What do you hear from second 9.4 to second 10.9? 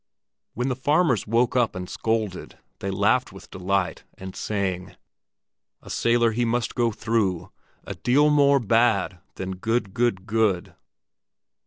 good, good, good!"